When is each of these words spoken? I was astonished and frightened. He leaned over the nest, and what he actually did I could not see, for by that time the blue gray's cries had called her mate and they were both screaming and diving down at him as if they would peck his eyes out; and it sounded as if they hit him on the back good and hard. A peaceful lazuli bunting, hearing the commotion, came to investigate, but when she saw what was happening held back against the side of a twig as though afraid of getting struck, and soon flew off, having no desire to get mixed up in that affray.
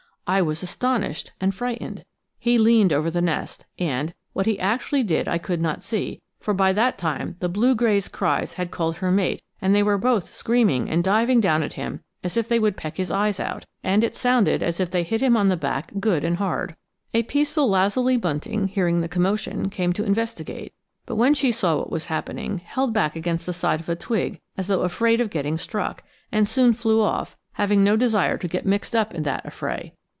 I 0.27 0.41
was 0.41 0.63
astonished 0.63 1.33
and 1.41 1.53
frightened. 1.53 2.05
He 2.39 2.57
leaned 2.57 2.93
over 2.93 3.11
the 3.11 3.21
nest, 3.21 3.65
and 3.77 4.13
what 4.31 4.45
he 4.45 4.57
actually 4.61 5.03
did 5.03 5.27
I 5.27 5.37
could 5.37 5.59
not 5.59 5.83
see, 5.83 6.21
for 6.39 6.53
by 6.53 6.71
that 6.71 6.97
time 6.97 7.35
the 7.41 7.49
blue 7.49 7.75
gray's 7.75 8.07
cries 8.07 8.53
had 8.53 8.71
called 8.71 8.97
her 8.97 9.11
mate 9.11 9.41
and 9.61 9.75
they 9.75 9.83
were 9.83 9.97
both 9.97 10.33
screaming 10.33 10.89
and 10.89 11.03
diving 11.03 11.41
down 11.41 11.63
at 11.63 11.73
him 11.73 11.99
as 12.23 12.37
if 12.37 12.47
they 12.47 12.59
would 12.59 12.77
peck 12.77 12.95
his 12.95 13.11
eyes 13.11 13.41
out; 13.41 13.65
and 13.83 14.05
it 14.05 14.15
sounded 14.15 14.63
as 14.63 14.79
if 14.79 14.89
they 14.89 15.03
hit 15.03 15.19
him 15.19 15.35
on 15.35 15.49
the 15.49 15.57
back 15.57 15.91
good 15.99 16.23
and 16.23 16.37
hard. 16.37 16.77
A 17.13 17.23
peaceful 17.23 17.69
lazuli 17.69 18.15
bunting, 18.15 18.69
hearing 18.69 19.01
the 19.01 19.09
commotion, 19.09 19.69
came 19.69 19.91
to 19.91 20.05
investigate, 20.05 20.71
but 21.05 21.17
when 21.17 21.33
she 21.33 21.51
saw 21.51 21.75
what 21.75 21.91
was 21.91 22.05
happening 22.05 22.59
held 22.59 22.93
back 22.93 23.17
against 23.17 23.45
the 23.45 23.51
side 23.53 23.81
of 23.81 23.89
a 23.89 23.97
twig 23.97 24.39
as 24.55 24.67
though 24.67 24.83
afraid 24.83 25.19
of 25.19 25.29
getting 25.29 25.57
struck, 25.57 26.03
and 26.31 26.47
soon 26.47 26.71
flew 26.71 27.01
off, 27.01 27.35
having 27.53 27.83
no 27.83 27.97
desire 27.97 28.37
to 28.37 28.47
get 28.47 28.65
mixed 28.65 28.95
up 28.95 29.13
in 29.13 29.23
that 29.23 29.45
affray. 29.45 29.91